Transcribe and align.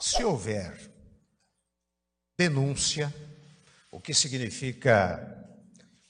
Se 0.00 0.24
houver 0.24 0.90
denúncia, 2.38 3.14
o 3.90 4.00
que 4.00 4.14
significa 4.14 5.46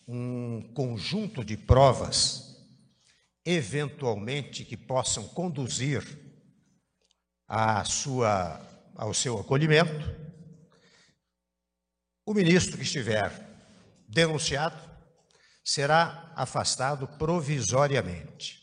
um 0.06 0.72
conjunto 0.72 1.44
de 1.44 1.56
provas, 1.56 2.56
eventualmente 3.44 4.64
que 4.64 4.76
possam 4.76 5.26
conduzir 5.28 6.04
à 7.48 7.84
sua, 7.84 8.60
ao 8.94 9.12
seu 9.12 9.40
acolhimento, 9.40 10.08
o 12.24 12.32
ministro 12.32 12.76
que 12.76 12.84
estiver 12.84 13.32
denunciado 14.06 14.88
será 15.64 16.32
afastado 16.36 17.08
provisoriamente. 17.18 18.59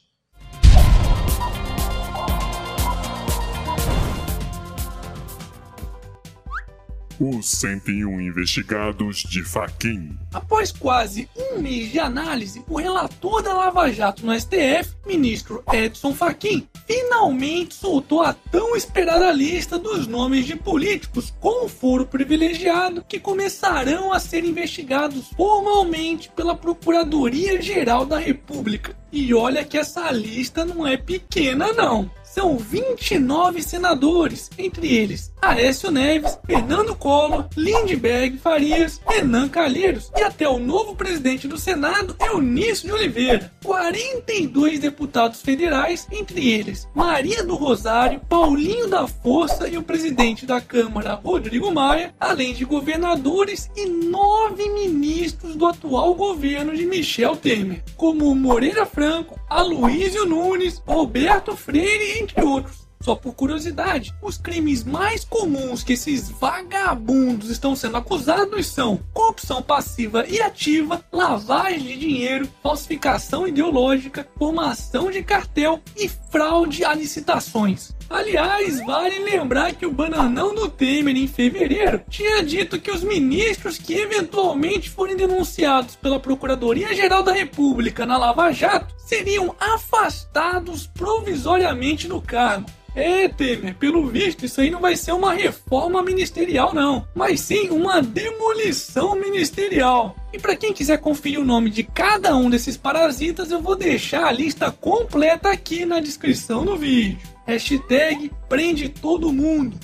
Os 7.20 7.50
101 7.50 8.22
investigados 8.22 9.24
de 9.24 9.44
Faquin. 9.44 10.16
Após 10.32 10.72
quase 10.72 11.28
um 11.36 11.60
mês 11.60 11.92
de 11.92 12.00
análise, 12.00 12.64
o 12.70 12.78
relator 12.78 13.42
da 13.42 13.54
Lava 13.54 13.92
Jato 13.92 14.24
no 14.24 14.40
STF, 14.40 14.96
ministro 15.04 15.64
Edson 15.74 16.14
Fachin, 16.14 16.68
finalmente 16.86 17.74
soltou 17.74 18.22
a 18.22 18.34
tão 18.34 18.76
esperada 18.76 19.32
lista 19.32 19.80
dos 19.80 20.06
nomes 20.06 20.46
de 20.46 20.56
políticos 20.56 21.34
com 21.40 21.68
foro 21.68 22.06
privilegiado 22.06 23.04
que 23.08 23.20
começarão 23.20 24.14
a 24.14 24.20
ser 24.20 24.46
investigados 24.46 25.30
formalmente 25.36 26.30
pela 26.36 26.56
Procuradoria-Geral 26.56 28.06
da 28.06 28.20
República. 28.20 28.96
E 29.12 29.34
olha 29.34 29.66
que 29.66 29.78
essa 29.78 30.12
lista 30.12 30.64
não 30.64 30.86
é 30.86 30.98
pequena 30.98 31.74
não 31.74 32.12
são 32.38 32.56
29 32.56 33.64
senadores, 33.64 34.52
entre 34.60 34.96
eles 34.96 35.34
Aécio 35.42 35.90
Neves, 35.90 36.38
Fernando 36.46 36.94
Collor, 36.96 37.48
Lindbergh 37.56 38.38
Farias, 38.38 39.02
Renan 39.08 39.50
Calheiros 39.50 40.12
e 40.16 40.22
até 40.22 40.48
o 40.48 40.60
novo 40.60 40.96
presidente 40.96 41.48
do 41.48 41.58
Senado, 41.58 42.16
Eunício 42.20 42.88
de 42.88 42.94
Oliveira. 42.94 43.52
42 43.64 44.80
deputados 44.80 45.42
federais, 45.42 46.08
entre 46.12 46.48
eles 46.50 46.88
Maria 46.94 47.44
do 47.44 47.56
Rosário, 47.56 48.22
Paulinho 48.30 48.88
da 48.88 49.08
Força 49.08 49.68
e 49.68 49.78
o 49.78 49.84
presidente 49.84 50.46
da 50.46 50.62
Câmara, 50.62 51.16
Rodrigo 51.16 51.72
Maia, 51.74 52.14
além 52.20 52.54
de 52.54 52.66
governadores 52.66 53.70
e 53.76 53.88
nove 53.88 54.70
ministros 54.70 55.56
do 55.56 55.66
atual 55.66 56.14
governo 56.14 56.76
de 56.76 56.86
Michel 56.86 57.36
Temer, 57.36 57.84
como 57.96 58.34
Moreira 58.36 58.86
Franco, 58.86 59.37
Aloysio 59.50 60.26
Nunes, 60.26 60.82
Roberto 60.86 61.56
Freire, 61.56 62.20
entre 62.20 62.44
outros. 62.44 62.88
Só 63.00 63.16
por 63.16 63.34
curiosidade, 63.34 64.14
os 64.22 64.38
crimes 64.38 64.84
mais 64.84 65.24
comuns 65.24 65.84
que 65.84 65.94
esses 65.94 66.30
vagabundos 66.30 67.50
estão 67.50 67.76
sendo 67.76 67.98
acusados 67.98 68.68
são 68.68 69.00
corrupção 69.14 69.62
passiva 69.62 70.26
e 70.28 70.42
ativa, 70.42 71.04
lavagem 71.12 71.80
de 71.80 71.98
dinheiro, 71.98 72.50
falsificação 72.62 73.48
ideológica, 73.48 74.28
formação 74.38 75.12
de 75.12 75.24
cartel 75.24 75.80
e 75.96 76.10
fraude 76.10 76.84
a 76.84 76.94
licitações. 76.94 77.96
Aliás, 78.10 78.80
vale 78.86 79.20
lembrar 79.20 79.74
que 79.74 79.86
o 79.86 79.92
bananão 79.92 80.56
do 80.56 80.70
Temer 80.70 81.16
em 81.16 81.28
fevereiro 81.28 82.02
tinha 82.10 82.42
dito 82.44 82.80
que 82.80 82.92
os 82.92 83.04
ministros 83.04 83.78
que 83.78 83.96
eventualmente 83.96 84.90
forem 84.90 85.16
denunciados 85.16 85.96
pela 85.96 86.20
Procuradoria-Geral 86.20 87.22
da 87.24 87.34
República 87.34 88.06
na 88.06 88.18
Lava 88.18 88.52
Jato 88.52 88.96
seriam 88.98 89.56
afastados 89.60 90.88
provisoriamente 90.88 92.08
do 92.08 92.22
cargo. 92.22 92.70
É, 92.96 93.28
Temer, 93.28 93.76
pelo 93.76 94.08
visto, 94.08 94.44
isso 94.44 94.60
aí 94.60 94.72
não 94.72 94.80
vai 94.80 94.96
ser 94.96 95.12
uma 95.12 95.32
reforma 95.32 96.02
ministerial, 96.02 96.74
não, 96.74 97.08
mas 97.14 97.42
sim 97.42 97.70
uma 97.70 98.02
demolição 98.02 99.14
ministerial. 99.16 100.16
E 100.32 100.40
para 100.40 100.56
quem 100.56 100.74
quiser 100.74 100.98
conferir 101.00 101.40
o 101.40 101.46
nome 101.46 101.70
de 101.70 101.84
cada 101.84 102.36
um 102.36 102.50
desses 102.50 102.76
parasitas, 102.76 103.50
eu 103.50 103.62
vou 103.62 103.76
deixar 103.76 104.26
a 104.26 104.32
lista 104.32 104.72
completa 104.72 105.50
aqui 105.50 105.86
na 105.86 106.00
descrição 106.00 106.66
do 106.66 106.76
vídeo. 106.76 107.20
Hashtag 107.46 108.32
prende 108.50 108.90
todo 108.90 109.32
mundo. 109.32 109.78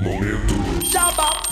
Momento. 0.00 0.54
Jabá. 0.90 1.46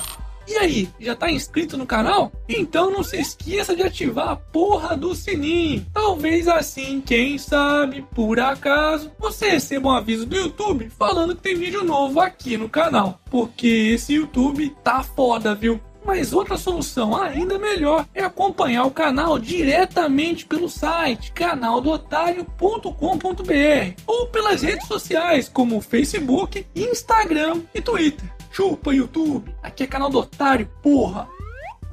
E 0.46 0.56
aí, 0.56 0.88
já 1.00 1.16
tá 1.16 1.30
inscrito 1.30 1.76
no 1.76 1.86
canal? 1.86 2.30
Então 2.48 2.90
não 2.90 3.02
se 3.02 3.18
esqueça 3.18 3.74
de 3.74 3.82
ativar 3.82 4.28
a 4.28 4.36
porra 4.36 4.94
do 4.96 5.14
sininho. 5.14 5.86
Talvez 5.92 6.46
assim, 6.48 7.00
quem 7.00 7.38
sabe, 7.38 8.04
por 8.14 8.38
acaso, 8.38 9.10
você 9.18 9.50
receba 9.50 9.88
um 9.88 9.92
aviso 9.92 10.26
do 10.26 10.36
YouTube 10.36 10.90
falando 10.90 11.34
que 11.34 11.42
tem 11.42 11.56
vídeo 11.56 11.82
novo 11.82 12.20
aqui 12.20 12.58
no 12.58 12.68
canal. 12.68 13.20
Porque 13.30 13.66
esse 13.66 14.14
YouTube 14.14 14.74
tá 14.84 15.02
foda, 15.02 15.54
viu? 15.54 15.80
Mas 16.04 16.32
outra 16.32 16.58
solução 16.58 17.16
ainda 17.16 17.58
melhor 17.58 18.06
é 18.14 18.22
acompanhar 18.22 18.84
o 18.84 18.90
canal 18.90 19.38
diretamente 19.38 20.44
pelo 20.44 20.68
site 20.68 21.32
canaldotário.com.br 21.32 24.02
ou 24.06 24.26
pelas 24.26 24.62
redes 24.62 24.86
sociais 24.86 25.48
como 25.48 25.80
Facebook, 25.80 26.66
Instagram 26.74 27.62
e 27.74 27.80
Twitter. 27.80 28.30
Chupa, 28.50 28.94
YouTube! 28.94 29.54
Aqui 29.62 29.82
é 29.82 29.86
canal 29.86 30.10
do 30.10 30.18
otário, 30.18 30.70
porra! 30.82 31.28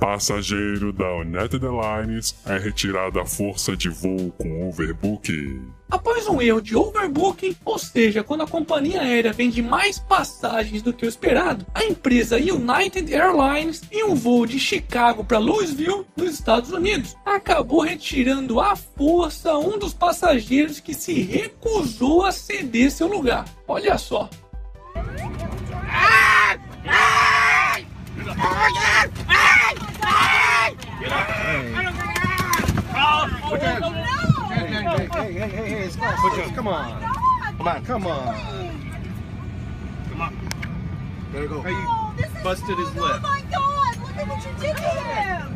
Passageiro 0.01 0.91
da 0.91 1.17
United 1.17 1.63
Airlines 1.63 2.35
é 2.47 2.57
retirado 2.57 3.19
à 3.19 3.25
força 3.25 3.77
de 3.77 3.87
voo 3.87 4.31
com 4.31 4.67
overbook. 4.67 5.61
Após 5.91 6.27
um 6.27 6.41
erro 6.41 6.59
de 6.59 6.75
overbooking, 6.75 7.55
ou 7.63 7.77
seja, 7.77 8.23
quando 8.23 8.41
a 8.41 8.47
companhia 8.47 8.99
aérea 8.99 9.31
vende 9.31 9.61
mais 9.61 9.99
passagens 9.99 10.81
do 10.81 10.91
que 10.91 11.05
o 11.05 11.07
esperado, 11.07 11.67
a 11.75 11.85
empresa 11.85 12.37
United 12.37 13.13
Airlines, 13.13 13.83
em 13.91 14.03
um 14.03 14.15
voo 14.15 14.47
de 14.47 14.57
Chicago 14.57 15.23
para 15.23 15.37
Louisville, 15.37 16.03
nos 16.17 16.33
Estados 16.33 16.71
Unidos, 16.71 17.15
acabou 17.23 17.81
retirando 17.81 18.59
à 18.59 18.75
força 18.75 19.55
um 19.55 19.77
dos 19.77 19.93
passageiros 19.93 20.79
que 20.79 20.95
se 20.95 21.21
recusou 21.21 22.25
a 22.25 22.31
ceder 22.31 22.89
seu 22.89 23.05
lugar. 23.07 23.45
Olha 23.67 23.99
só. 23.99 24.27
Come 36.55 36.67
on. 36.67 37.01
Come 37.57 37.67
on, 37.67 37.83
come 37.85 38.07
on. 38.07 38.35
Come 40.09 40.21
on. 40.21 40.33
There 41.31 41.43
you 41.43 41.49
go. 41.49 41.61
Hey, 41.61 41.71
you 41.71 42.25
busted 42.43 42.77
his 42.77 42.89
Oh 42.97 43.01
lip. 43.01 43.21
my 43.21 43.41
god, 43.51 43.97
look 44.01 44.17
at 44.17 44.27
what 44.27 44.43
you 44.45 44.51
did 44.59 44.75
to 44.75 44.83
him! 44.83 45.47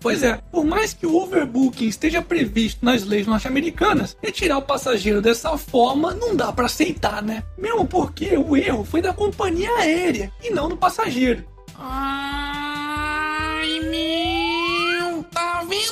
Pois 0.00 0.22
é, 0.24 0.40
por 0.50 0.64
mais 0.64 0.92
que 0.92 1.06
o 1.06 1.14
overbooking 1.16 1.86
esteja 1.86 2.20
previsto 2.20 2.84
nas 2.84 3.04
leis 3.04 3.24
norte-americanas, 3.26 4.16
retirar 4.20 4.58
o 4.58 4.62
passageiro 4.62 5.22
dessa 5.22 5.56
forma 5.56 6.12
não 6.12 6.34
dá 6.34 6.52
para 6.52 6.66
aceitar, 6.66 7.22
né? 7.22 7.44
Mesmo 7.56 7.86
porque 7.86 8.36
o 8.36 8.56
erro 8.56 8.84
foi 8.84 9.00
da 9.00 9.12
companhia 9.12 9.70
aérea 9.76 10.32
e 10.42 10.50
não 10.50 10.68
do 10.68 10.76
passageiro. 10.76 11.44
Ai 11.78 13.78
meu! 13.88 14.11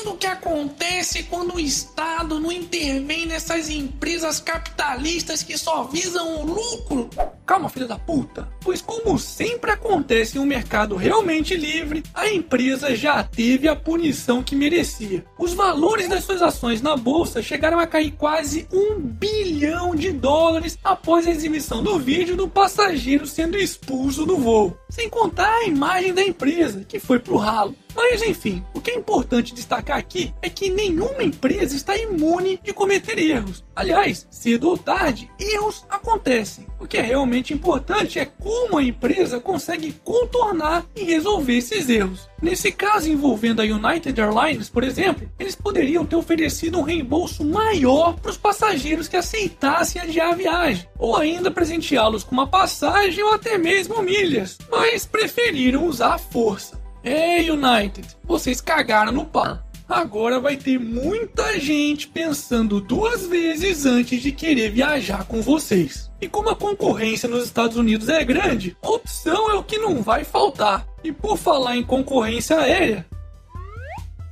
Vendo 0.00 0.12
o 0.12 0.16
que 0.16 0.27
acontece 0.27 1.25
quando 1.25 1.56
o 1.56 1.61
Estado 1.61 2.41
não 2.41 2.50
intervém 2.50 3.27
nessas 3.27 3.69
empresas 3.69 4.41
capitalistas 4.41 5.43
que 5.43 5.59
só 5.59 5.84
visam 5.84 6.41
o 6.41 6.47
lucro? 6.47 7.11
Calma, 7.50 7.69
filha 7.69 7.88
da 7.88 7.99
puta. 7.99 8.49
Pois, 8.61 8.81
como 8.81 9.19
sempre 9.19 9.72
acontece 9.72 10.38
em 10.38 10.41
um 10.41 10.44
mercado 10.44 10.94
realmente 10.94 11.56
livre, 11.56 12.05
a 12.15 12.28
empresa 12.28 12.94
já 12.94 13.25
teve 13.25 13.66
a 13.66 13.75
punição 13.75 14.41
que 14.41 14.55
merecia. 14.55 15.25
Os 15.37 15.53
valores 15.53 16.09
das 16.09 16.22
suas 16.22 16.43
ações 16.43 16.81
na 16.81 16.97
bolsa 16.97 17.43
chegaram 17.43 17.81
a 17.81 17.89
cair 17.89 18.12
quase 18.12 18.69
um 18.72 19.00
bilhão 19.00 19.97
de 19.97 20.12
dólares 20.12 20.78
após 20.84 21.27
a 21.27 21.33
exibição 21.33 21.83
do 21.83 21.99
vídeo 21.99 22.37
do 22.37 22.47
passageiro 22.47 23.27
sendo 23.27 23.59
expulso 23.59 24.24
do 24.24 24.36
voo. 24.36 24.78
Sem 24.89 25.09
contar 25.09 25.53
a 25.53 25.66
imagem 25.66 26.15
da 26.15 26.22
empresa, 26.22 26.84
que 26.86 27.01
foi 27.01 27.19
pro 27.19 27.36
ralo. 27.36 27.74
Mas 27.95 28.22
enfim, 28.22 28.65
o 28.72 28.80
que 28.80 28.92
é 28.92 28.95
importante 28.95 29.54
destacar 29.54 29.98
aqui 29.98 30.33
é 30.41 30.48
que 30.48 30.71
nenhuma 30.71 31.22
empresa 31.22 31.74
está 31.74 31.97
imune 31.97 32.60
de 32.63 32.72
cometer 32.72 33.19
erros. 33.19 33.65
Aliás, 33.74 34.27
cedo 34.30 34.69
ou 34.69 34.78
tarde, 34.78 35.30
erros 35.39 35.84
acontecem. 35.89 36.66
O 36.78 36.86
que 36.86 36.97
é 36.97 37.03
realmente 37.03 37.40
importante 37.53 38.19
é 38.19 38.25
como 38.27 38.78
a 38.78 38.83
empresa 38.83 39.41
consegue 39.41 39.92
contornar 40.04 40.84
e 40.95 41.03
resolver 41.04 41.57
esses 41.57 41.89
erros. 41.89 42.28
Nesse 42.42 42.71
caso 42.71 43.09
envolvendo 43.09 43.60
a 43.60 43.65
United 43.65 44.21
Airlines, 44.21 44.69
por 44.69 44.84
exemplo, 44.84 45.31
eles 45.39 45.54
poderiam 45.54 46.04
ter 46.04 46.16
oferecido 46.16 46.78
um 46.78 46.83
reembolso 46.83 47.45
maior 47.45 48.15
para 48.16 48.31
os 48.31 48.37
passageiros 48.37 49.09
que 49.09 49.16
aceitassem 49.16 50.01
adiar 50.01 50.33
a 50.33 50.37
viagem, 50.37 50.87
ou 50.98 51.16
ainda 51.16 51.51
presenteá-los 51.51 52.25
com 52.25 52.33
uma 52.33 52.47
passagem 52.47 53.22
ou 53.22 53.33
até 53.33 53.57
mesmo 53.57 54.03
milhas, 54.03 54.59
mas 54.71 55.07
preferiram 55.07 55.86
usar 55.86 56.15
a 56.15 56.19
força. 56.19 56.81
Ei, 57.03 57.51
United, 57.51 58.07
vocês 58.25 58.60
cagaram 58.60 59.13
no 59.13 59.25
pau. 59.25 59.59
Agora 59.91 60.39
vai 60.39 60.57
ter 60.57 60.78
muita 60.78 61.59
gente 61.59 62.07
pensando 62.07 62.81
duas 62.81 63.27
vezes 63.27 63.84
antes 63.84 64.22
de 64.22 64.31
querer 64.31 64.71
viajar 64.71 65.25
com 65.25 65.42
vocês. 65.42 66.09
E 66.21 66.28
como 66.28 66.48
a 66.48 66.54
concorrência 66.54 67.28
nos 67.28 67.45
Estados 67.45 67.77
Unidos 67.77 68.09
é 68.09 68.22
grande, 68.22 68.77
opção 68.81 69.51
é 69.51 69.54
o 69.54 69.65
que 69.65 69.78
não 69.78 70.01
vai 70.01 70.22
faltar. 70.22 70.87
E 71.03 71.10
por 71.10 71.37
falar 71.37 71.77
em 71.77 71.83
concorrência 71.83 72.57
aérea, 72.60 73.04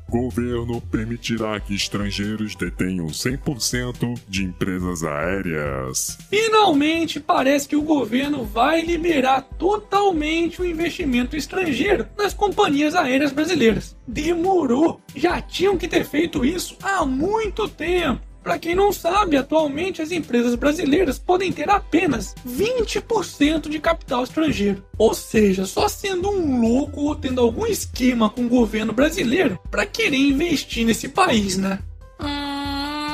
Governo 0.09 0.81
permitirá 0.81 1.61
que 1.61 1.75
estrangeiros 1.75 2.55
detenham 2.55 3.09
100% 3.09 4.19
de 4.27 4.43
empresas 4.43 5.05
aéreas. 5.05 6.17
Finalmente 6.31 7.21
parece 7.21 7.69
que 7.69 7.77
o 7.77 7.83
governo 7.83 8.43
vai 8.43 8.81
liberar 8.81 9.43
totalmente 9.43 10.63
o 10.63 10.65
investimento 10.65 11.37
estrangeiro 11.37 12.07
nas 12.17 12.33
companhias 12.33 12.95
aéreas 12.95 13.33
brasileiras. 13.33 13.95
Demorou! 14.07 14.99
Já 15.15 15.43
tinham 15.43 15.77
que 15.77 15.87
ter 15.87 16.05
feito 16.05 16.43
isso 16.43 16.75
há 16.83 17.05
muito 17.05 17.69
tempo. 17.69 18.28
Para 18.49 18.59
quem 18.59 18.75
não 18.75 18.91
sabe, 18.95 19.37
atualmente 19.37 20.01
as 20.01 20.11
empresas 20.11 20.55
brasileiras 20.55 21.19
podem 21.19 21.53
ter 21.53 21.69
apenas 21.69 22.35
20% 22.49 23.69
de 23.69 23.79
capital 23.79 24.25
estrangeiro. 24.25 24.83
Ou 24.97 25.13
seja, 25.13 25.67
só 25.67 25.87
sendo 25.87 26.31
um 26.31 26.59
louco 26.59 27.03
ou 27.03 27.15
tendo 27.15 27.43
algum 27.43 27.67
esquema 27.67 28.31
com 28.31 28.47
o 28.47 28.49
governo 28.49 28.95
brasileiro 28.95 29.61
para 29.71 29.85
querer 29.85 30.17
investir 30.17 30.87
nesse 30.87 31.11
país, 31.11 31.59
né? 31.59 31.79
Ai 32.19 33.05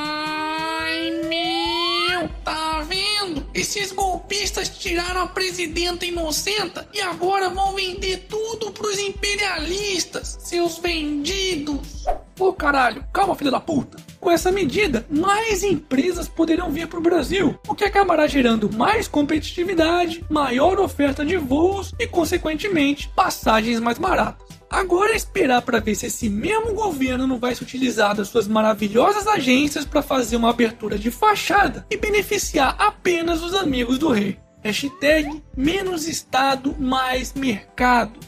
meu, 1.29 2.29
tá 2.45 2.87
vendo? 2.89 3.45
Esses 3.53 3.91
golpistas 3.91 4.69
tiraram 4.69 5.23
a 5.23 5.27
presidenta 5.27 6.07
inocenta 6.07 6.89
e 6.95 7.01
agora 7.01 7.51
vão 7.51 7.75
vender 7.75 8.27
tudo 8.29 8.71
pros 8.71 9.01
imperialistas, 9.01 10.39
seus 10.39 10.79
vendidos. 10.79 12.05
Ô 12.39 12.53
caralho, 12.53 13.05
calma 13.13 13.35
filha 13.35 13.51
da 13.51 13.59
puta. 13.59 14.04
Com 14.25 14.31
essa 14.31 14.51
medida, 14.51 15.05
mais 15.11 15.63
empresas 15.63 16.27
poderão 16.27 16.71
vir 16.73 16.87
para 16.87 16.99
o 16.99 17.03
Brasil, 17.03 17.59
o 17.69 17.75
que 17.75 17.85
acabará 17.85 18.27
gerando 18.27 18.73
mais 18.73 19.07
competitividade, 19.07 20.25
maior 20.31 20.81
oferta 20.81 21.23
de 21.27 21.37
voos 21.37 21.93
e, 22.01 22.07
consequentemente, 22.07 23.11
passagens 23.15 23.79
mais 23.81 23.99
baratas. 23.99 24.57
Agora 24.71 25.13
é 25.13 25.17
esperar 25.17 25.61
para 25.61 25.79
ver 25.79 25.95
se 25.95 26.07
esse 26.07 26.31
mesmo 26.31 26.73
governo 26.73 27.27
não 27.27 27.39
vai 27.39 27.55
se 27.55 27.63
utilizar 27.63 28.17
das 28.17 28.29
suas 28.29 28.49
maravilhosas 28.49 29.27
agências 29.27 29.85
para 29.85 30.01
fazer 30.01 30.37
uma 30.37 30.49
abertura 30.49 30.99
de 30.99 31.11
fachada 31.11 31.87
e 31.91 31.97
beneficiar 31.99 32.77
apenas 32.79 33.43
os 33.43 33.53
amigos 33.53 33.99
do 33.99 34.09
rei. 34.09 34.39
Hashtag 34.63 35.43
menos 35.55 36.09
Estado, 36.09 36.75
mais 36.81 37.35
mercado. 37.35 38.19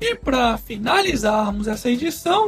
E 0.00 0.14
para 0.14 0.56
finalizarmos 0.56 1.66
essa 1.66 1.90
edição, 1.90 2.46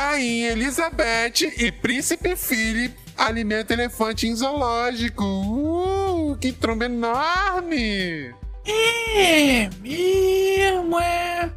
Rainha 0.00 0.52
Elizabeth 0.52 1.42
e 1.58 1.70
Príncipe 1.70 2.34
Philip 2.34 2.94
alimentam 3.18 3.76
elefante 3.76 4.26
em 4.26 4.34
zoológico. 4.34 5.22
Uh, 5.22 6.38
que 6.40 6.52
tromba 6.52 6.86
enorme! 6.86 8.34
É 8.64 9.68
mesmo, 9.82 10.98
é. 10.98 11.50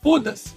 Foda-se. 0.00 0.54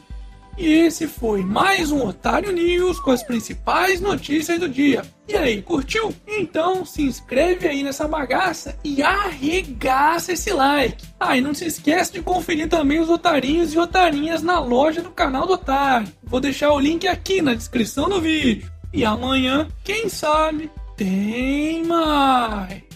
E 0.59 0.73
esse 0.73 1.07
foi 1.07 1.41
mais 1.41 1.89
um 1.89 2.05
Otário 2.05 2.51
News 2.51 2.99
com 2.99 3.11
as 3.11 3.23
principais 3.23 4.01
notícias 4.01 4.59
do 4.59 4.67
dia. 4.67 5.03
E 5.25 5.33
aí, 5.33 5.61
curtiu? 5.61 6.13
Então 6.27 6.83
se 6.83 7.01
inscreve 7.01 7.65
aí 7.65 7.81
nessa 7.81 8.09
bagaça 8.09 8.77
e 8.83 9.01
arregaça 9.01 10.33
esse 10.33 10.51
like. 10.51 11.07
Ah, 11.17 11.37
e 11.37 11.41
não 11.41 11.53
se 11.53 11.65
esquece 11.65 12.11
de 12.11 12.21
conferir 12.21 12.67
também 12.67 12.99
os 12.99 13.09
otarinhos 13.09 13.73
e 13.73 13.79
otarinhas 13.79 14.43
na 14.43 14.59
loja 14.59 15.01
do 15.01 15.11
canal 15.11 15.47
do 15.47 15.53
Otário. 15.53 16.11
Vou 16.21 16.41
deixar 16.41 16.73
o 16.73 16.79
link 16.79 17.07
aqui 17.07 17.41
na 17.41 17.53
descrição 17.53 18.09
do 18.09 18.19
vídeo. 18.19 18.69
E 18.93 19.05
amanhã, 19.05 19.65
quem 19.81 20.09
sabe, 20.09 20.69
tem 20.97 21.85
mais. 21.85 22.88